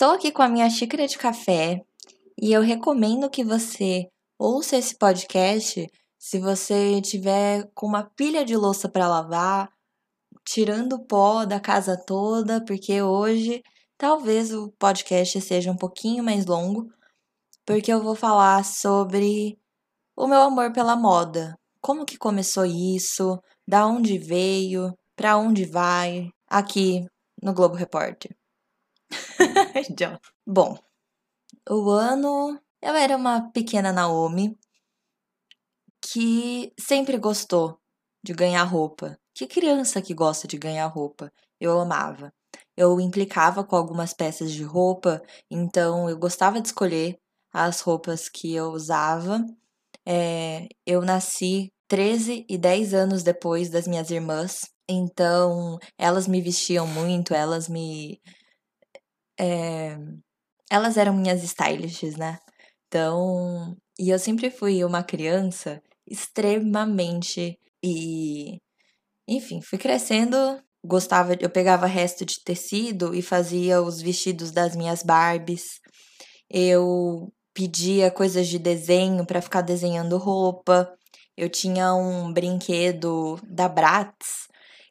Estou 0.00 0.12
aqui 0.12 0.30
com 0.30 0.42
a 0.42 0.48
minha 0.48 0.70
xícara 0.70 1.08
de 1.08 1.18
café 1.18 1.82
e 2.40 2.52
eu 2.52 2.62
recomendo 2.62 3.28
que 3.28 3.42
você 3.42 4.06
ouça 4.38 4.76
esse 4.76 4.96
podcast 4.96 5.90
se 6.16 6.38
você 6.38 7.02
tiver 7.02 7.68
com 7.74 7.88
uma 7.88 8.04
pilha 8.04 8.44
de 8.44 8.56
louça 8.56 8.88
para 8.88 9.08
lavar, 9.08 9.68
tirando 10.44 10.92
o 10.92 11.04
pó 11.04 11.44
da 11.44 11.58
casa 11.58 11.96
toda, 11.96 12.64
porque 12.64 13.02
hoje 13.02 13.60
talvez 13.98 14.54
o 14.54 14.70
podcast 14.78 15.40
seja 15.40 15.72
um 15.72 15.76
pouquinho 15.76 16.22
mais 16.22 16.46
longo, 16.46 16.86
porque 17.66 17.92
eu 17.92 18.00
vou 18.00 18.14
falar 18.14 18.64
sobre 18.64 19.58
o 20.16 20.28
meu 20.28 20.42
amor 20.42 20.72
pela 20.72 20.94
moda. 20.94 21.58
Como 21.80 22.06
que 22.06 22.16
começou 22.16 22.64
isso? 22.64 23.36
Da 23.66 23.84
onde 23.84 24.16
veio? 24.16 24.94
Para 25.16 25.36
onde 25.36 25.64
vai? 25.64 26.28
Aqui 26.48 27.04
no 27.42 27.52
Globo 27.52 27.74
Repórter. 27.74 28.37
Bom, 30.46 30.78
o 31.68 31.90
ano 31.90 32.60
eu 32.80 32.94
era 32.94 33.16
uma 33.16 33.50
pequena 33.50 33.92
Naomi 33.92 34.58
que 36.00 36.72
sempre 36.78 37.18
gostou 37.18 37.78
de 38.22 38.32
ganhar 38.32 38.62
roupa. 38.64 39.18
Que 39.34 39.46
criança 39.46 40.02
que 40.02 40.14
gosta 40.14 40.48
de 40.48 40.58
ganhar 40.58 40.86
roupa? 40.86 41.32
Eu 41.60 41.78
amava. 41.78 42.32
Eu 42.76 43.00
implicava 43.00 43.64
com 43.64 43.76
algumas 43.76 44.14
peças 44.14 44.52
de 44.52 44.62
roupa, 44.62 45.22
então 45.50 46.08
eu 46.08 46.16
gostava 46.18 46.60
de 46.60 46.68
escolher 46.68 47.18
as 47.52 47.80
roupas 47.80 48.28
que 48.28 48.54
eu 48.54 48.70
usava. 48.70 49.44
É, 50.06 50.68
eu 50.86 51.02
nasci 51.02 51.72
13 51.88 52.46
e 52.48 52.56
10 52.56 52.94
anos 52.94 53.22
depois 53.22 53.70
das 53.70 53.86
minhas 53.86 54.10
irmãs, 54.10 54.60
então 54.88 55.78
elas 55.98 56.26
me 56.28 56.40
vestiam 56.40 56.86
muito, 56.86 57.34
elas 57.34 57.68
me 57.68 58.20
é, 59.38 59.96
elas 60.70 60.96
eram 60.96 61.14
minhas 61.14 61.42
stylists, 61.44 62.16
né? 62.16 62.38
Então, 62.88 63.76
e 63.98 64.10
eu 64.10 64.18
sempre 64.18 64.50
fui 64.50 64.84
uma 64.84 65.02
criança 65.02 65.82
extremamente 66.06 67.58
e 67.84 68.58
enfim, 69.28 69.60
fui 69.60 69.78
crescendo, 69.78 70.36
gostava, 70.84 71.34
eu 71.40 71.50
pegava 71.50 71.86
resto 71.86 72.24
de 72.24 72.42
tecido 72.42 73.14
e 73.14 73.22
fazia 73.22 73.82
os 73.82 74.00
vestidos 74.00 74.50
das 74.50 74.74
minhas 74.74 75.02
Barbies. 75.02 75.80
Eu 76.50 77.32
pedia 77.54 78.10
coisas 78.10 78.48
de 78.48 78.58
desenho 78.58 79.26
para 79.26 79.42
ficar 79.42 79.60
desenhando 79.62 80.16
roupa. 80.18 80.90
Eu 81.36 81.50
tinha 81.50 81.94
um 81.94 82.32
brinquedo 82.32 83.38
da 83.44 83.68
Bratz 83.68 84.47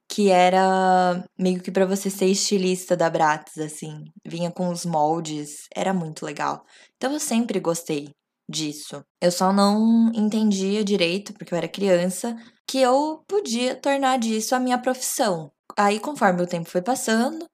que 0.09 0.30
era 0.30 1.23
meio 1.38 1.61
que 1.61 1.72
para 1.72 1.86
você 1.86 2.09
ser 2.09 2.27
estilista 2.27 2.95
da 2.95 3.09
Bratz, 3.09 3.58
assim. 3.58 4.05
Vinha 4.25 4.52
com 4.52 4.69
os 4.69 4.86
moldes, 4.86 5.67
era 5.75 5.94
muito 5.94 6.25
legal. 6.25 6.64
Então 6.95 7.14
eu 7.14 7.19
sempre 7.19 7.59
gostei 7.59 8.09
disso. 8.49 9.03
Eu 9.22 9.31
só 9.31 9.52
não 9.52 10.11
entendia 10.14 10.83
direito, 10.83 11.33
porque 11.33 11.53
eu 11.53 11.58
era 11.58 11.67
criança, 11.67 12.36
que 12.67 12.80
eu 12.80 13.23
podia 13.27 13.75
tornar 13.75 14.17
disso 14.19 14.55
a 14.55 14.59
minha 14.59 14.77
profissão. 14.81 15.52
Aí, 15.77 15.99
conforme 15.99 16.42
o 16.44 16.47
tempo 16.47 16.69
foi 16.69 16.81
passando, 16.81 17.45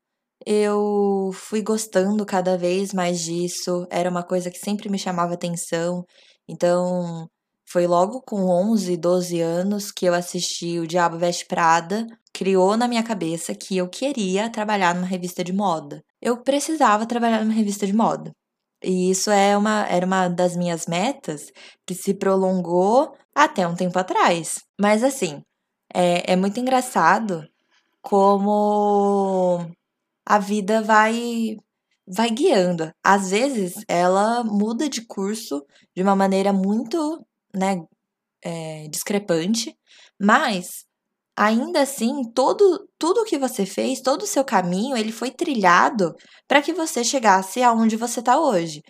eu 0.45 1.31
fui 1.33 1.61
gostando 1.61 2.25
cada 2.25 2.57
vez 2.57 2.93
mais 2.93 3.19
disso, 3.21 3.87
era 3.89 4.09
uma 4.09 4.23
coisa 4.23 4.51
que 4.51 4.59
sempre 4.59 4.89
me 4.89 4.99
chamava 4.99 5.33
atenção. 5.33 6.05
Então, 6.47 7.27
foi 7.73 7.87
logo 7.87 8.21
com 8.21 8.45
11, 8.45 8.95
12 8.97 9.41
anos 9.41 9.91
que 9.91 10.05
eu 10.05 10.13
assisti 10.13 10.77
O 10.77 10.85
Diabo 10.85 11.17
Veste 11.17 11.47
Prada, 11.47 12.05
criou 12.31 12.77
na 12.77 12.87
minha 12.87 13.01
cabeça 13.01 13.55
que 13.55 13.75
eu 13.75 13.89
queria 13.89 14.47
trabalhar 14.47 14.93
numa 14.93 15.07
revista 15.07 15.43
de 15.43 15.51
moda. 15.51 16.03
Eu 16.21 16.37
precisava 16.43 17.07
trabalhar 17.07 17.43
numa 17.43 17.53
revista 17.55 17.87
de 17.87 17.93
moda. 17.93 18.31
E 18.83 19.09
isso 19.09 19.31
é 19.31 19.57
uma, 19.57 19.87
era 19.87 20.05
uma 20.05 20.27
das 20.27 20.55
minhas 20.55 20.85
metas 20.85 21.51
que 21.83 21.95
se 21.95 22.13
prolongou 22.13 23.15
até 23.33 23.67
um 23.67 23.75
tempo 23.75 23.97
atrás. 23.97 24.59
Mas 24.79 25.03
assim, 25.03 25.41
é, 25.91 26.33
é 26.33 26.35
muito 26.35 26.59
engraçado 26.59 27.43
como 28.03 29.65
a 30.27 30.37
vida 30.37 30.83
vai 30.83 31.57
vai 32.07 32.29
guiando. 32.29 32.91
Às 33.03 33.31
vezes 33.31 33.83
ela 33.87 34.43
muda 34.43 34.87
de 34.89 35.05
curso 35.07 35.65
de 35.95 36.03
uma 36.03 36.15
maneira 36.15 36.53
muito, 36.53 37.25
né, 37.55 37.83
é, 38.43 38.87
discrepante, 38.89 39.75
mas 40.19 40.85
ainda 41.35 41.81
assim, 41.81 42.23
todo 42.33 42.87
tudo 42.97 43.25
que 43.25 43.37
você 43.37 43.65
fez, 43.65 44.01
todo 44.01 44.23
o 44.23 44.27
seu 44.27 44.43
caminho, 44.43 44.95
ele 44.97 45.11
foi 45.11 45.31
trilhado 45.31 46.15
para 46.47 46.61
que 46.61 46.73
você 46.73 47.03
chegasse 47.03 47.61
aonde 47.63 47.95
você 47.97 48.19
está 48.19 48.39
hoje. 48.39 48.81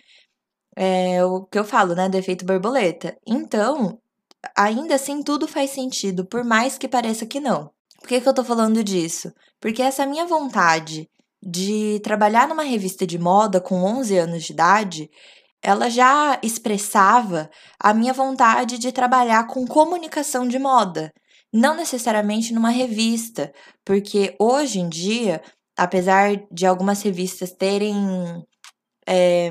É 0.76 1.24
o 1.24 1.44
que 1.44 1.58
eu 1.58 1.64
falo, 1.64 1.94
né, 1.94 2.08
do 2.08 2.16
efeito 2.16 2.44
borboleta. 2.44 3.16
Então, 3.26 3.98
ainda 4.56 4.94
assim, 4.96 5.22
tudo 5.22 5.48
faz 5.48 5.70
sentido, 5.70 6.26
por 6.26 6.44
mais 6.44 6.78
que 6.78 6.88
pareça 6.88 7.26
que 7.26 7.40
não. 7.40 7.70
Por 8.00 8.08
que, 8.08 8.20
que 8.20 8.28
eu 8.28 8.34
tô 8.34 8.44
falando 8.44 8.84
disso? 8.84 9.32
Porque 9.60 9.82
essa 9.82 10.06
minha 10.06 10.26
vontade 10.26 11.08
de 11.42 12.00
trabalhar 12.02 12.48
numa 12.48 12.62
revista 12.62 13.06
de 13.06 13.18
moda 13.18 13.60
com 13.60 13.82
11 13.82 14.16
anos 14.18 14.44
de 14.44 14.52
idade, 14.52 15.10
ela 15.64 15.88
já 15.90 16.38
expressava 16.42 17.50
a 17.80 17.94
minha 17.94 18.12
vontade 18.12 18.78
de 18.78 18.92
trabalhar 18.92 19.46
com 19.46 19.66
comunicação 19.66 20.46
de 20.46 20.58
moda 20.58 21.10
não 21.54 21.76
necessariamente 21.76 22.52
numa 22.52 22.70
revista, 22.70 23.52
porque 23.84 24.34
hoje 24.40 24.80
em 24.80 24.88
dia, 24.88 25.40
apesar 25.78 26.34
de 26.50 26.66
algumas 26.66 27.00
revistas 27.00 27.52
terem. 27.52 27.94
É, 29.06 29.50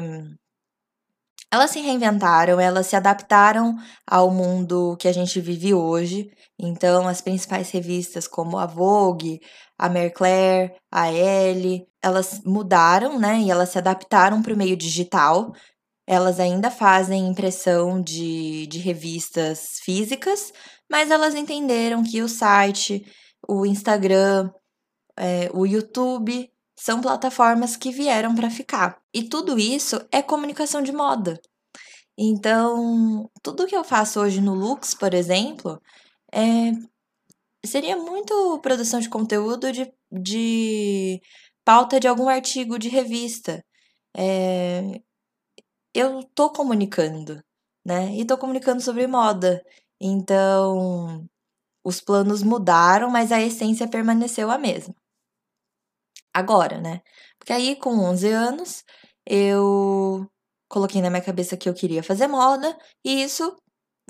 elas 1.49 1.69
se 1.69 1.79
reinventaram, 1.79 2.59
elas 2.59 2.87
se 2.87 2.95
adaptaram 2.95 3.75
ao 4.07 4.31
mundo 4.31 4.97
que 4.99 5.07
a 5.07 5.13
gente 5.13 5.39
vive 5.39 5.73
hoje. 5.73 6.29
Então, 6.59 7.07
as 7.07 7.21
principais 7.21 7.69
revistas 7.69 8.27
como 8.27 8.57
a 8.57 8.65
Vogue, 8.65 9.39
a 9.77 9.87
Marie 9.87 10.09
Claire, 10.09 10.73
a 10.91 11.11
Elle, 11.13 11.85
elas 12.01 12.41
mudaram, 12.43 13.19
né? 13.19 13.39
E 13.39 13.51
elas 13.51 13.69
se 13.69 13.77
adaptaram 13.77 14.41
para 14.41 14.53
o 14.53 14.57
meio 14.57 14.75
digital. 14.75 15.53
Elas 16.05 16.39
ainda 16.39 16.69
fazem 16.69 17.27
impressão 17.27 18.01
de, 18.01 18.67
de 18.67 18.79
revistas 18.79 19.79
físicas, 19.79 20.51
mas 20.89 21.09
elas 21.09 21.33
entenderam 21.33 22.03
que 22.03 22.21
o 22.21 22.27
site, 22.27 23.05
o 23.47 23.65
Instagram, 23.65 24.51
é, 25.17 25.49
o 25.53 25.65
YouTube 25.65 26.51
são 26.75 27.01
plataformas 27.01 27.75
que 27.77 27.91
vieram 27.91 28.35
para 28.35 28.49
ficar. 28.49 29.01
E 29.13 29.23
tudo 29.23 29.57
isso 29.59 30.05
é 30.11 30.21
comunicação 30.21 30.81
de 30.81 30.91
moda. 30.91 31.39
Então, 32.17 33.29
tudo 33.41 33.65
que 33.67 33.75
eu 33.75 33.83
faço 33.83 34.19
hoje 34.19 34.41
no 34.41 34.53
Lux, 34.53 34.93
por 34.93 35.13
exemplo, 35.13 35.81
é, 36.31 36.71
seria 37.65 37.97
muito 37.97 38.59
produção 38.61 38.99
de 38.99 39.09
conteúdo 39.09 39.71
de, 39.71 39.91
de 40.11 41.21
pauta 41.65 41.99
de 41.99 42.07
algum 42.07 42.29
artigo 42.29 42.77
de 42.77 42.89
revista. 42.89 43.63
É, 44.15 45.01
eu 45.93 46.23
tô 46.35 46.51
comunicando, 46.51 47.43
né? 47.85 48.15
E 48.15 48.25
tô 48.25 48.37
comunicando 48.37 48.81
sobre 48.81 49.07
moda. 49.07 49.63
Então, 50.01 51.25
os 51.83 52.01
planos 52.01 52.43
mudaram, 52.43 53.09
mas 53.09 53.31
a 53.31 53.41
essência 53.41 53.87
permaneceu 53.89 54.51
a 54.51 54.57
mesma. 54.57 54.95
Agora, 56.33 56.79
né? 56.81 57.01
Porque 57.39 57.53
aí, 57.53 57.75
com 57.75 57.91
11 57.99 58.27
anos, 58.29 58.83
eu 59.25 60.27
coloquei 60.69 61.01
na 61.01 61.09
minha 61.09 61.21
cabeça 61.21 61.55
que 61.57 61.69
eu 61.69 61.73
queria 61.73 62.01
fazer 62.03 62.27
moda, 62.27 62.75
e 63.05 63.23
isso 63.23 63.55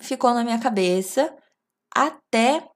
ficou 0.02 0.34
na 0.34 0.44
minha 0.44 0.60
cabeça 0.60 1.36
até 1.96 2.68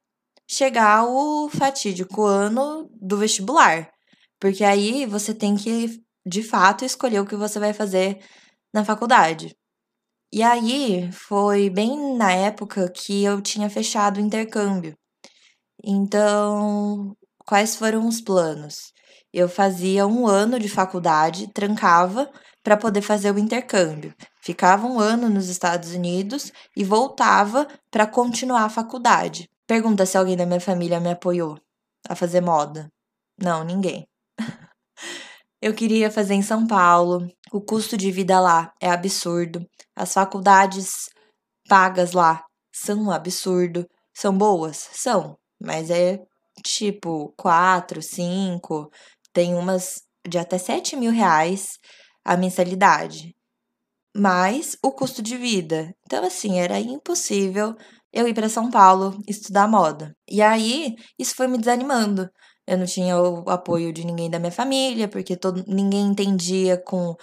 chegar 0.50 1.06
o 1.06 1.50
fatídico 1.50 2.24
ano 2.25 2.89
do 2.94 3.18
vestibular. 3.18 3.92
Porque 4.39 4.63
aí 4.63 5.06
você 5.06 5.33
tem 5.33 5.56
que, 5.56 6.01
de 6.25 6.44
fato, 6.44 6.86
escolher 6.86 7.19
o 7.21 7.25
que 7.25 7.36
você 7.36 7.59
vai 7.59 7.74
fazer 7.74 8.19
na 8.74 8.84
faculdade. 8.86 9.56
E 10.31 10.44
aí 10.44 11.12
foi 11.12 11.69
bem 11.69 12.16
na 12.18 12.31
época 12.31 12.90
que 12.90 13.24
eu 13.24 13.42
tinha 13.42 13.69
fechado 13.69 14.18
o 14.18 14.22
intercâmbio. 14.22 14.96
Então, 15.84 17.16
quais 17.46 17.75
foram 17.75 18.08
os 18.08 18.19
planos? 18.22 18.94
Eu 19.34 19.48
fazia 19.48 20.08
um 20.08 20.28
ano 20.28 20.60
de 20.60 20.69
faculdade, 20.69 21.48
trancava 21.54 22.30
para 22.64 22.75
poder 22.75 23.02
fazer 23.02 23.34
o 23.34 23.40
intercâmbio. 23.40 24.14
Ficava 24.42 24.88
um 24.88 25.00
ano 25.00 25.30
nos 25.30 25.48
Estados 25.50 25.92
Unidos 25.94 26.52
e 26.75 26.84
voltava 26.84 27.68
para 27.92 28.08
continuar 28.08 28.64
a 28.64 28.69
faculdade. 28.69 29.50
Pergunta 29.66 30.06
se 30.06 30.18
alguém 30.18 30.36
da 30.36 30.46
minha 30.46 30.60
família 30.60 31.00
me 31.00 31.12
apoiou 31.12 31.58
a 32.10 32.16
fazer 32.16 32.42
moda. 32.42 32.90
Não, 33.42 33.64
ninguém. 33.64 34.08
Eu 35.68 35.74
queria 35.74 36.10
fazer 36.10 36.34
em 36.34 36.42
São 36.42 36.66
Paulo. 36.66 37.28
O 37.52 37.60
custo 37.60 37.98
de 37.98 38.10
vida 38.10 38.40
lá 38.40 38.72
é 38.81 38.90
absurdo. 38.90 39.60
As 39.94 40.14
faculdades 40.14 41.10
pagas 41.68 42.14
lá 42.14 42.42
são 42.72 42.98
um 43.04 43.12
absurdo. 43.12 43.86
São 44.16 44.38
boas? 44.38 44.78
São, 44.94 45.38
mas 45.62 45.90
é 45.90 46.19
tipo 46.64 47.34
quatro, 47.38 48.02
cinco. 48.02 48.90
Tem 49.34 49.56
umas 49.56 50.04
de 50.25 50.38
até 50.38 50.58
sete 50.58 50.96
mil 50.96 51.12
reais. 51.12 51.78
a 52.24 52.38
mensalidade, 52.38 53.36
mais 54.16 54.78
o 54.81 54.92
custo 54.92 55.22
de 55.22 55.36
vida. 55.38 55.94
Então, 56.06 56.24
assim, 56.25 56.60
era 56.60 56.80
impossível 56.80 57.75
eu 58.14 58.25
ir 58.28 58.34
para 58.34 58.48
São 58.50 58.72
Paulo 58.72 59.18
estudar 59.28 59.68
moda. 59.68 60.16
E 60.30 60.42
aí, 60.42 60.96
isso 61.19 61.36
foi 61.36 61.48
me 61.48 61.58
desanimando. 61.58 62.30
Eu 62.68 62.78
não 62.78 62.86
tinha 62.86 63.18
o 63.18 63.50
apoio 63.50 63.94
de 63.94 64.06
ninguém 64.06 64.30
da 64.30 64.40
minha 64.40 64.52
família, 64.52 65.08
porque 65.08 65.38
todo, 65.38 65.64
ninguém 65.68 66.08
entendia 66.08 66.78
com. 66.78 67.16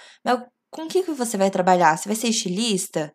Com 0.70 0.82
o 0.84 0.88
que, 0.88 1.02
que 1.04 1.12
você 1.12 1.36
vai 1.36 1.50
trabalhar? 1.50 1.96
Você 1.96 2.08
vai 2.08 2.16
ser 2.16 2.28
estilista? 2.28 3.12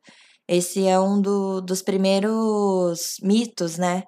Esse 0.47 0.87
é 0.87 0.99
um 0.99 1.21
do, 1.21 1.61
dos 1.61 1.81
primeiros 1.81 3.15
mitos, 3.21 3.77
né? 3.77 4.03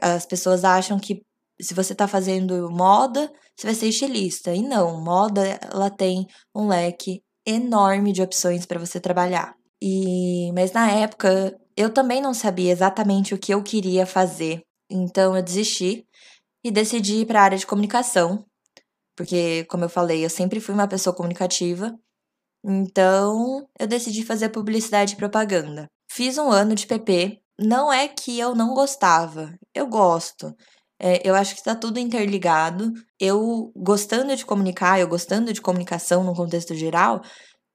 As 0.00 0.26
pessoas 0.26 0.64
acham 0.64 0.98
que 0.98 1.22
se 1.60 1.74
você 1.74 1.94
tá 1.94 2.08
fazendo 2.08 2.70
moda, 2.70 3.30
você 3.56 3.66
vai 3.66 3.74
ser 3.74 3.88
estilista. 3.88 4.52
E 4.54 4.62
não, 4.62 5.00
moda 5.02 5.42
ela 5.72 5.90
tem 5.90 6.26
um 6.54 6.68
leque 6.68 7.22
enorme 7.46 8.12
de 8.12 8.22
opções 8.22 8.66
para 8.66 8.80
você 8.80 9.00
trabalhar. 9.00 9.54
E 9.82 10.52
mas 10.52 10.72
na 10.72 10.90
época 10.90 11.56
eu 11.76 11.92
também 11.92 12.20
não 12.20 12.34
sabia 12.34 12.72
exatamente 12.72 13.34
o 13.34 13.38
que 13.38 13.52
eu 13.52 13.62
queria 13.62 14.06
fazer. 14.06 14.62
Então 14.90 15.36
eu 15.36 15.42
desisti 15.42 16.06
e 16.64 16.70
decidi 16.70 17.20
ir 17.20 17.26
para 17.26 17.40
a 17.40 17.44
área 17.44 17.58
de 17.58 17.66
comunicação, 17.66 18.44
porque 19.16 19.64
como 19.66 19.84
eu 19.84 19.88
falei, 19.88 20.24
eu 20.24 20.30
sempre 20.30 20.60
fui 20.60 20.74
uma 20.74 20.88
pessoa 20.88 21.14
comunicativa 21.14 21.94
então, 22.66 23.68
eu 23.78 23.86
decidi 23.86 24.24
fazer 24.24 24.48
publicidade 24.48 25.12
e 25.12 25.16
propaganda. 25.16 25.86
Fiz 26.10 26.38
um 26.38 26.50
ano 26.50 26.74
de 26.74 26.86
PP. 26.86 27.38
Não 27.60 27.92
é 27.92 28.08
que 28.08 28.38
eu 28.38 28.54
não 28.54 28.72
gostava, 28.74 29.52
eu 29.74 29.86
gosto. 29.86 30.54
É, 30.98 31.28
eu 31.28 31.34
acho 31.34 31.54
que 31.54 31.60
está 31.60 31.74
tudo 31.74 31.98
interligado. 31.98 32.90
Eu 33.20 33.70
gostando 33.76 34.34
de 34.34 34.46
comunicar, 34.46 34.98
eu 34.98 35.06
gostando 35.08 35.52
de 35.52 35.60
comunicação 35.60 36.24
no 36.24 36.34
contexto 36.34 36.74
geral, 36.74 37.20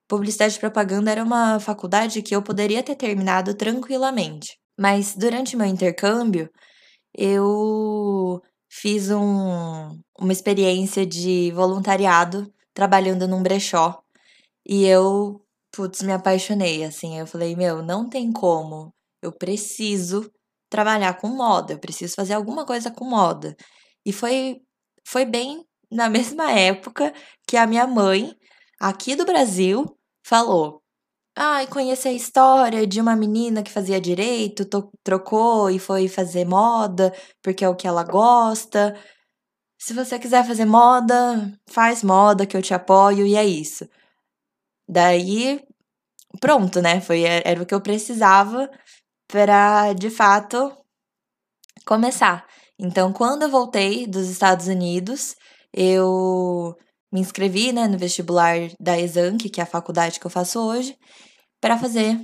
publicidade 0.08 0.56
e 0.58 0.60
propaganda 0.60 1.12
era 1.12 1.24
uma 1.24 1.60
faculdade 1.60 2.22
que 2.24 2.36
eu 2.36 2.42
poderia 2.42 2.82
ter 2.84 2.96
terminado 2.96 3.54
tranquilamente. 3.54 4.58
Mas 4.80 5.16
durante 5.16 5.56
meu 5.56 5.68
intercâmbio, 5.68 6.50
eu 7.16 8.42
fiz 8.70 9.10
um, 9.12 10.00
uma 10.18 10.32
experiência 10.32 11.06
de 11.06 11.52
voluntariado 11.54 12.54
trabalhando 12.74 13.28
num 13.28 13.42
brechó 13.44 14.02
e 14.66 14.86
eu, 14.86 15.44
putz, 15.72 16.02
me 16.04 16.14
apaixonei, 16.14 16.84
assim. 16.84 17.18
Eu 17.18 17.26
falei, 17.28 17.56
meu, 17.56 17.82
não 17.82 18.08
tem 18.08 18.32
como. 18.32 18.94
Eu 19.22 19.32
preciso 19.32 20.32
trabalhar 20.70 21.16
com 21.16 21.28
moda, 21.28 21.74
eu 21.74 21.80
preciso 21.80 22.16
fazer 22.16 22.34
alguma 22.34 22.66
coisa 22.66 22.92
com 22.92 23.06
moda. 23.06 23.56
E 24.06 24.14
foi, 24.14 24.62
foi 25.04 25.26
bem 25.26 25.66
na 25.92 26.08
mesma 26.10 26.52
época 26.52 27.14
que 27.48 27.58
a 27.58 27.66
minha 27.68 27.88
mãe, 27.88 28.36
aqui 28.80 29.16
do 29.16 29.26
Brasil, 29.26 29.86
falou: 30.24 30.84
Ai, 31.42 31.68
conheci 31.68 32.06
a 32.10 32.12
história 32.12 32.86
de 32.86 33.00
uma 33.00 33.16
menina 33.16 33.64
que 33.64 33.72
fazia 33.72 34.02
direito, 34.02 34.68
trocou 35.02 35.70
e 35.70 35.80
foi 35.80 36.10
fazer 36.10 36.44
moda, 36.44 37.14
porque 37.42 37.64
é 37.64 37.70
o 37.70 37.76
que 37.78 37.88
ela 37.88 38.04
gosta. 38.04 38.94
Se 39.80 39.94
você 39.94 40.20
quiser 40.20 40.46
fazer 40.46 40.66
moda, 40.66 41.58
faz 41.70 42.04
moda 42.04 42.46
que 42.46 42.58
eu 42.58 42.62
te 42.62 42.74
apoio 42.74 43.26
e 43.26 43.38
é 43.38 43.46
isso. 43.46 43.88
Daí, 44.86 45.62
pronto, 46.42 46.82
né? 46.82 47.00
Foi, 47.00 47.24
era 47.24 47.64
o 47.64 47.66
que 47.66 47.74
eu 47.74 47.80
precisava 47.82 48.70
para, 49.26 49.94
de 49.94 50.10
fato, 50.10 50.76
começar. 51.86 52.46
Então, 52.78 53.14
quando 53.14 53.44
eu 53.44 53.50
voltei 53.50 54.06
dos 54.06 54.28
Estados 54.30 54.68
Unidos, 54.68 55.36
eu 55.74 56.76
me 57.14 57.22
inscrevi 57.22 57.72
né, 57.72 57.88
no 57.88 57.98
vestibular 57.98 58.58
da 58.78 59.00
Exanc, 59.00 59.50
que 59.50 59.62
é 59.62 59.64
a 59.64 59.68
faculdade 59.68 60.20
que 60.20 60.26
eu 60.28 60.32
faço 60.32 60.60
hoje, 60.60 60.98
para 61.62 61.78
fazer 61.78 62.20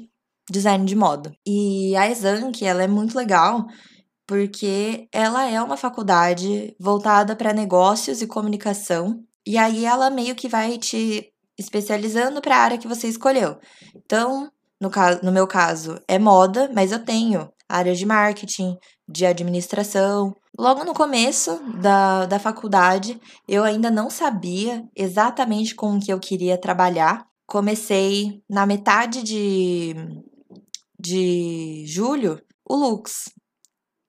design 0.49 0.85
de 0.85 0.95
moda. 0.95 1.33
E 1.45 1.95
a 1.95 2.09
Exanc, 2.09 2.63
ela 2.63 2.83
é 2.83 2.87
muito 2.87 3.17
legal 3.17 3.65
porque 4.27 5.07
ela 5.11 5.45
é 5.49 5.61
uma 5.61 5.77
faculdade 5.77 6.75
voltada 6.79 7.35
para 7.35 7.53
negócios 7.53 8.21
e 8.21 8.27
comunicação. 8.27 9.23
E 9.45 9.57
aí 9.57 9.85
ela 9.85 10.09
meio 10.09 10.35
que 10.35 10.47
vai 10.47 10.77
te 10.77 11.31
especializando 11.57 12.41
para 12.41 12.55
a 12.55 12.59
área 12.59 12.77
que 12.77 12.87
você 12.87 13.07
escolheu. 13.07 13.57
Então, 13.95 14.51
no, 14.81 14.89
caso, 14.89 15.19
no 15.23 15.31
meu 15.31 15.47
caso, 15.47 15.99
é 16.07 16.17
moda, 16.17 16.69
mas 16.73 16.91
eu 16.91 16.99
tenho 16.99 17.49
área 17.69 17.95
de 17.95 18.05
marketing, 18.05 18.77
de 19.07 19.25
administração. 19.25 20.35
Logo 20.57 20.83
no 20.83 20.93
começo 20.93 21.59
da, 21.79 22.25
da 22.25 22.39
faculdade, 22.39 23.19
eu 23.47 23.63
ainda 23.63 23.91
não 23.91 24.09
sabia 24.09 24.83
exatamente 24.95 25.75
com 25.75 25.95
o 25.95 25.99
que 25.99 26.11
eu 26.11 26.19
queria 26.19 26.57
trabalhar. 26.57 27.25
Comecei 27.47 28.43
na 28.49 28.65
metade 28.65 29.21
de, 29.23 29.93
de 30.99 31.83
julho 31.85 32.41
o 32.67 32.75
Lux, 32.75 33.29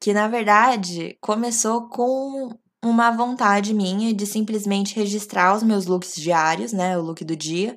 que 0.00 0.14
na 0.14 0.28
verdade 0.28 1.16
começou 1.20 1.88
com 1.88 2.48
uma 2.82 3.10
vontade 3.10 3.74
minha 3.74 4.14
de 4.14 4.26
simplesmente 4.26 4.94
registrar 4.94 5.54
os 5.54 5.62
meus 5.62 5.86
looks 5.86 6.14
diários, 6.14 6.72
né? 6.72 6.96
O 6.96 7.02
look 7.02 7.24
do 7.24 7.36
dia, 7.36 7.76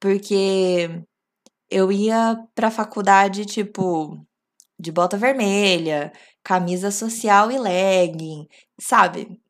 porque 0.00 1.02
eu 1.70 1.90
ia 1.90 2.36
pra 2.54 2.70
faculdade, 2.70 3.46
tipo, 3.46 4.18
de 4.78 4.92
bota 4.92 5.16
vermelha, 5.16 6.12
camisa 6.42 6.90
social 6.90 7.50
e 7.50 7.58
legging, 7.58 8.46
sabe? 8.80 9.40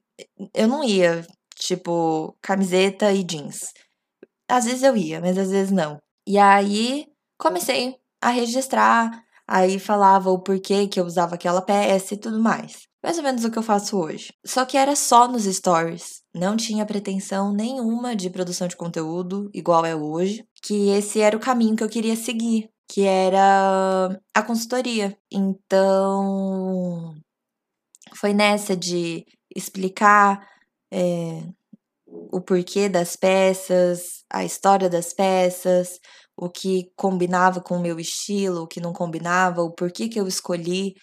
Eu 0.55 0.69
não 0.69 0.85
ia, 0.85 1.27
tipo, 1.57 2.37
camiseta 2.43 3.13
e 3.13 3.25
jeans. 3.25 3.73
Às 4.49 4.65
vezes 4.65 4.83
eu 4.83 4.97
ia, 4.97 5.21
mas 5.21 5.39
às 5.39 5.51
vezes 5.51 5.71
não. 5.71 5.99
E 6.27 6.39
aí 6.39 7.07
comecei 7.39 7.97
a 8.21 8.31
registrar, 8.31 9.25
aí 9.47 9.79
falava 9.79 10.31
o 10.31 10.39
porquê 10.39 10.87
que 10.87 11.01
eu 11.01 11.05
usava 11.05 11.35
aquela 11.35 11.63
peça 11.63 12.15
e 12.15 12.17
tudo 12.17 12.41
mais. 12.41 12.87
Mais 13.03 13.19
ou 13.19 13.25
menos 13.25 13.45
o 13.45 13.51
que 13.51 13.59
eu 13.59 13.63
faço 13.63 13.99
hoje. 13.99 14.33
Só 14.47 14.65
que 14.65 14.77
era 14.77 14.95
só 14.95 15.27
nos 15.27 15.45
stories. 15.45 16.23
Não 16.33 16.57
tinha 16.57 16.87
pretensão 16.87 17.53
nenhuma 17.53 18.15
de 18.15 18.31
produção 18.31 18.69
de 18.69 18.77
conteúdo, 18.77 19.51
igual 19.53 19.85
é 19.85 19.95
hoje. 19.95 20.47
Que 20.63 20.91
esse 20.91 21.21
era 21.21 21.37
o 21.37 21.41
caminho 21.41 21.75
que 21.75 21.83
eu 21.83 21.89
queria 21.89 22.15
seguir, 22.15 22.71
que 22.89 23.03
era 23.03 24.09
a 24.33 24.43
consultoria. 24.43 25.17
Então, 25.33 27.13
foi 28.15 28.33
nessa 28.33 28.77
de 28.77 29.27
explicar 29.55 30.47
é, 30.93 31.43
o 32.33 32.41
porquê 32.41 32.89
das 32.89 33.17
peças, 33.17 34.25
a 34.31 34.45
história 34.45 34.89
das 34.89 35.13
peças, 35.13 35.99
o 36.37 36.49
que 36.49 36.91
combinava 36.97 37.61
com 37.61 37.77
o 37.77 37.81
meu 37.81 37.99
estilo, 37.99 38.63
o 38.63 38.67
que 38.67 38.81
não 38.81 38.93
combinava, 38.93 39.63
o 39.63 39.73
porquê 39.73 40.09
que 40.09 40.21
eu 40.21 40.27
escolhi 40.27 40.95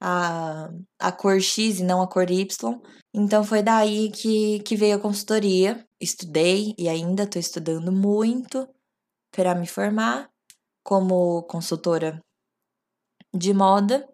a, 0.00 0.68
a 0.98 1.12
cor 1.12 1.40
X 1.40 1.80
e 1.80 1.84
não 1.84 2.02
a 2.02 2.08
cor 2.08 2.30
Y. 2.30 2.46
Então 3.14 3.44
foi 3.44 3.62
daí 3.62 4.10
que, 4.10 4.60
que 4.60 4.76
veio 4.76 4.96
a 4.96 5.00
consultoria. 5.00 5.84
Estudei 6.00 6.74
e 6.78 6.88
ainda 6.88 7.24
estou 7.24 7.40
estudando 7.40 7.90
muito 7.92 8.68
para 9.30 9.54
me 9.54 9.66
formar 9.66 10.28
como 10.84 11.42
consultora 11.44 12.20
de 13.34 13.54
moda. 13.54 14.06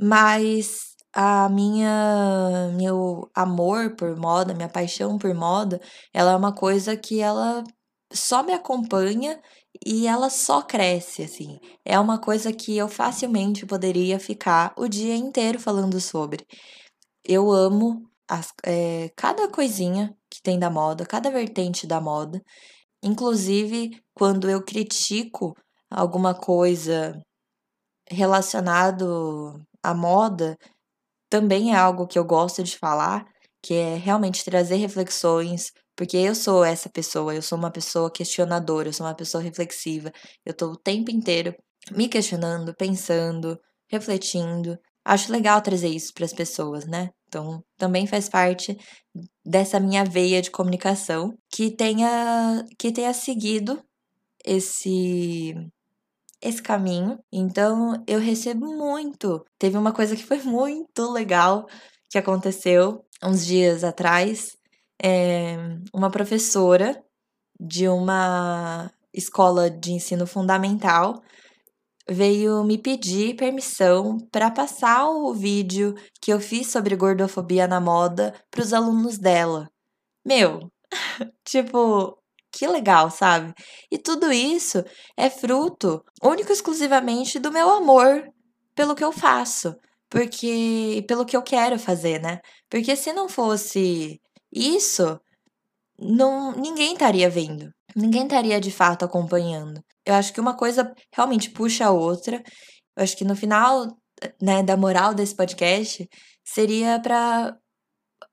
Mas 0.00 0.93
a 1.14 1.48
minha 1.48 2.72
meu 2.76 3.30
amor 3.34 3.94
por 3.96 4.16
moda, 4.16 4.54
minha 4.54 4.68
paixão 4.68 5.18
por 5.18 5.32
moda, 5.34 5.80
ela 6.12 6.32
é 6.32 6.36
uma 6.36 6.54
coisa 6.54 6.96
que 6.96 7.20
ela 7.20 7.62
só 8.12 8.42
me 8.42 8.52
acompanha 8.52 9.40
e 9.84 10.06
ela 10.06 10.30
só 10.30 10.62
cresce, 10.62 11.22
assim. 11.22 11.58
É 11.84 11.98
uma 11.98 12.18
coisa 12.20 12.52
que 12.52 12.76
eu 12.76 12.88
facilmente 12.88 13.66
poderia 13.66 14.18
ficar 14.18 14.72
o 14.76 14.88
dia 14.88 15.16
inteiro 15.16 15.58
falando 15.58 16.00
sobre. 16.00 16.46
Eu 17.24 17.50
amo 17.52 18.02
as, 18.28 18.52
é, 18.64 19.10
cada 19.16 19.48
coisinha 19.48 20.16
que 20.30 20.42
tem 20.42 20.58
da 20.58 20.70
moda, 20.70 21.06
cada 21.06 21.30
vertente 21.30 21.86
da 21.86 22.00
moda. 22.00 22.42
Inclusive, 23.02 24.02
quando 24.14 24.48
eu 24.50 24.62
critico 24.64 25.54
alguma 25.90 26.34
coisa 26.34 27.20
relacionado 28.10 29.60
à 29.82 29.94
moda, 29.94 30.56
também 31.30 31.72
é 31.72 31.76
algo 31.76 32.06
que 32.06 32.18
eu 32.18 32.24
gosto 32.24 32.62
de 32.62 32.78
falar, 32.78 33.24
que 33.62 33.74
é 33.74 33.96
realmente 33.96 34.44
trazer 34.44 34.76
reflexões 34.76 35.72
porque 35.96 36.16
eu 36.16 36.34
sou 36.34 36.64
essa 36.64 36.88
pessoa, 36.90 37.34
eu 37.34 37.42
sou 37.42 37.56
uma 37.56 37.70
pessoa 37.70 38.10
questionadora, 38.10 38.88
eu 38.88 38.92
sou 38.92 39.06
uma 39.06 39.14
pessoa 39.14 39.42
reflexiva. 39.42 40.10
Eu 40.44 40.54
tô 40.54 40.72
o 40.72 40.76
tempo 40.76 41.10
inteiro 41.10 41.54
me 41.92 42.08
questionando, 42.08 42.74
pensando, 42.74 43.58
refletindo. 43.88 44.76
Acho 45.04 45.30
legal 45.32 45.60
trazer 45.62 45.88
isso 45.88 46.12
para 46.14 46.24
as 46.24 46.32
pessoas, 46.32 46.86
né? 46.86 47.10
Então, 47.28 47.62
também 47.76 48.06
faz 48.06 48.28
parte 48.28 48.76
dessa 49.44 49.78
minha 49.80 50.04
veia 50.04 50.42
de 50.42 50.50
comunicação 50.50 51.32
que 51.50 51.70
tenha 51.76 52.64
que 52.78 52.92
tenha 52.92 53.12
seguido 53.14 53.82
esse 54.44 55.54
esse 56.44 56.62
caminho. 56.62 57.18
Então, 57.32 58.04
eu 58.06 58.20
recebo 58.20 58.66
muito. 58.76 59.44
Teve 59.58 59.76
uma 59.76 59.92
coisa 59.92 60.14
que 60.14 60.24
foi 60.24 60.38
muito 60.44 61.10
legal 61.10 61.66
que 62.10 62.18
aconteceu 62.18 63.04
uns 63.22 63.44
dias 63.44 63.82
atrás, 63.82 64.56
é, 65.02 65.56
uma 65.92 66.10
professora 66.10 67.02
de 67.58 67.88
uma 67.88 68.90
escola 69.12 69.70
de 69.70 69.92
ensino 69.92 70.26
fundamental 70.26 71.20
veio 72.08 72.62
me 72.64 72.76
pedir 72.76 73.34
permissão 73.34 74.18
para 74.30 74.50
passar 74.50 75.08
o 75.08 75.32
vídeo 75.32 75.94
que 76.20 76.32
eu 76.32 76.40
fiz 76.40 76.70
sobre 76.70 76.96
gordofobia 76.96 77.66
na 77.66 77.80
moda 77.80 78.34
para 78.50 78.62
os 78.62 78.72
alunos 78.72 79.18
dela. 79.18 79.70
Meu, 80.24 80.70
tipo, 81.44 82.18
que 82.54 82.66
legal, 82.66 83.10
sabe? 83.10 83.52
E 83.90 83.98
tudo 83.98 84.32
isso 84.32 84.82
é 85.16 85.28
fruto 85.28 86.02
único 86.22 86.50
e 86.50 86.52
exclusivamente 86.52 87.38
do 87.40 87.50
meu 87.52 87.68
amor 87.70 88.24
pelo 88.74 88.94
que 88.94 89.04
eu 89.04 89.12
faço, 89.12 89.74
porque 90.08 91.04
pelo 91.08 91.26
que 91.26 91.36
eu 91.36 91.42
quero 91.42 91.78
fazer, 91.78 92.20
né? 92.20 92.40
Porque 92.70 92.94
se 92.96 93.12
não 93.12 93.28
fosse 93.28 94.20
isso, 94.52 95.18
não 95.98 96.52
ninguém 96.52 96.92
estaria 96.94 97.28
vendo. 97.28 97.70
Ninguém 97.96 98.24
estaria 98.24 98.60
de 98.60 98.70
fato 98.70 99.04
acompanhando. 99.04 99.80
Eu 100.06 100.14
acho 100.14 100.32
que 100.32 100.40
uma 100.40 100.56
coisa 100.56 100.92
realmente 101.14 101.50
puxa 101.50 101.86
a 101.86 101.90
outra. 101.90 102.42
Eu 102.96 103.04
acho 103.04 103.16
que 103.16 103.24
no 103.24 103.36
final, 103.36 103.86
né, 104.40 104.62
da 104.62 104.76
moral 104.76 105.14
desse 105.14 105.34
podcast 105.34 106.08
seria 106.44 107.00
para 107.00 107.56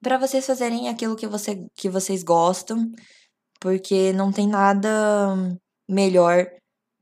para 0.01 0.17
vocês 0.17 0.45
fazerem 0.45 0.89
aquilo 0.89 1.15
que, 1.15 1.27
você, 1.27 1.63
que 1.75 1.89
vocês 1.89 2.23
gostam, 2.23 2.91
porque 3.61 4.11
não 4.13 4.31
tem 4.31 4.47
nada 4.47 4.89
melhor 5.87 6.47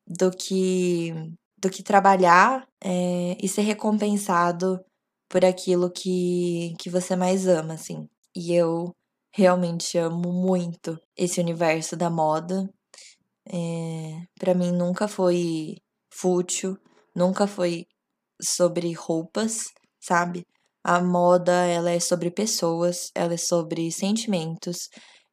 do 0.06 0.30
que 0.32 1.14
do 1.58 1.70
que 1.70 1.84
trabalhar 1.84 2.68
é, 2.82 3.38
e 3.42 3.48
ser 3.48 3.64
recompensado 3.64 4.80
por 5.30 5.44
aquilo 5.46 5.92
que, 5.92 6.74
que 6.80 6.90
você 6.90 7.16
mais 7.16 7.48
ama, 7.48 7.74
assim. 7.74 8.08
E 8.36 8.54
eu 8.54 8.96
realmente 9.34 9.98
amo 9.98 10.32
muito 10.32 10.98
esse 11.18 11.40
universo 11.42 11.98
da 11.98 12.10
moda. 12.10 12.70
É, 13.52 14.22
para 14.40 14.54
mim 14.54 14.72
nunca 14.72 15.08
foi 15.08 15.78
fútil, 16.12 16.78
nunca 17.16 17.46
foi 17.48 17.86
sobre 18.42 18.94
roupas, 18.94 19.66
sabe? 20.00 20.46
A 20.84 21.02
moda, 21.02 21.52
ela 21.66 21.92
é 21.92 22.00
sobre 22.00 22.32
pessoas, 22.32 23.12
ela 23.14 23.34
é 23.34 23.38
sobre 23.38 23.92
sentimentos, 23.92 24.90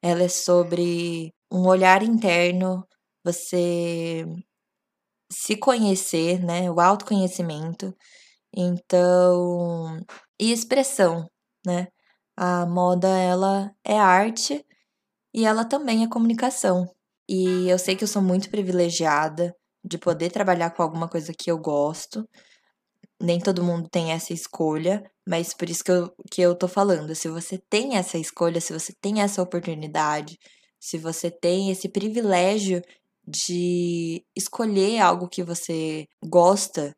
ela 0.06 0.22
é 0.24 0.28
sobre 0.28 1.34
um 1.50 1.66
olhar 1.66 2.02
interno, 2.02 2.86
você 3.24 4.24
se 5.30 5.56
conhecer, 5.56 6.40
né? 6.44 6.70
O 6.70 6.80
autoconhecimento. 6.80 7.94
Então, 8.54 10.00
e 10.40 10.52
expressão, 10.52 11.30
né? 11.66 11.88
A 12.36 12.66
moda, 12.66 13.08
ela 13.08 13.72
é 13.84 13.98
arte 13.98 14.64
e 15.34 15.46
ela 15.46 15.64
também 15.64 16.04
é 16.04 16.08
comunicação. 16.08 16.90
E 17.28 17.68
eu 17.68 17.78
sei 17.78 17.96
que 17.96 18.04
eu 18.04 18.08
sou 18.08 18.22
muito 18.22 18.50
privilegiada 18.50 19.54
de 19.84 19.98
poder 19.98 20.30
trabalhar 20.32 20.70
com 20.72 20.82
alguma 20.82 21.08
coisa 21.08 21.32
que 21.38 21.50
eu 21.50 21.58
gosto. 21.58 22.28
Nem 23.20 23.40
todo 23.40 23.64
mundo 23.64 23.88
tem 23.90 24.12
essa 24.12 24.32
escolha, 24.32 25.02
mas 25.26 25.52
por 25.52 25.68
isso 25.68 25.82
que 25.82 25.90
eu, 25.90 26.12
que 26.30 26.40
eu 26.40 26.54
tô 26.54 26.68
falando. 26.68 27.14
Se 27.14 27.28
você 27.28 27.58
tem 27.68 27.96
essa 27.96 28.16
escolha, 28.16 28.60
se 28.60 28.72
você 28.72 28.92
tem 29.00 29.20
essa 29.22 29.42
oportunidade, 29.42 30.38
se 30.80 30.96
você 30.98 31.30
tem 31.30 31.70
esse 31.70 31.88
privilégio 31.88 32.80
de 33.26 34.22
escolher 34.36 35.00
algo 35.00 35.28
que 35.28 35.42
você 35.42 36.06
gosta, 36.24 36.94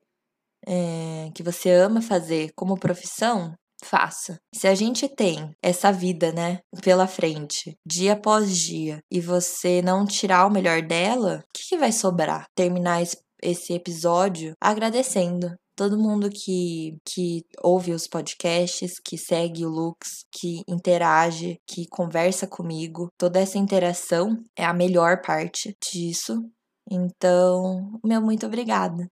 é, 0.66 1.30
que 1.35 1.42
você 1.42 1.70
ama 1.70 2.02
fazer 2.02 2.50
como 2.54 2.78
profissão, 2.78 3.54
faça. 3.82 4.37
Se 4.54 4.68
a 4.68 4.75
gente 4.75 5.08
tem 5.08 5.50
essa 5.62 5.90
vida, 5.90 6.32
né, 6.32 6.58
pela 6.82 7.06
frente, 7.06 7.75
dia 7.87 8.12
após 8.12 8.54
dia, 8.58 8.99
e 9.11 9.20
você 9.20 9.80
não 9.80 10.04
tirar 10.04 10.47
o 10.47 10.52
melhor 10.52 10.82
dela, 10.82 11.42
o 11.42 11.52
que, 11.54 11.68
que 11.70 11.78
vai 11.78 11.92
sobrar? 11.92 12.44
Terminar 12.54 13.02
esse 13.42 13.73
episódio 13.73 14.52
agradecendo 14.61 15.56
todo 15.78 15.97
mundo 15.97 16.28
que, 16.28 16.99
que 17.04 17.47
ouve 17.62 17.92
os 17.92 18.08
podcasts, 18.08 18.99
que 18.99 19.16
segue 19.16 19.64
o 19.64 19.68
Lux, 19.68 20.26
que 20.32 20.64
interage, 20.66 21.61
que 21.64 21.87
conversa 21.87 22.49
comigo. 22.49 23.12
Toda 23.16 23.38
essa 23.38 23.58
interação 23.58 24.42
é 24.56 24.64
a 24.64 24.75
melhor 24.75 25.23
parte 25.23 25.76
disso. 25.80 26.44
Então, 26.90 28.00
meu 28.04 28.20
muito 28.20 28.44
obrigada. 28.44 29.08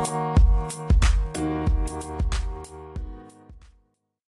You. 0.00 0.29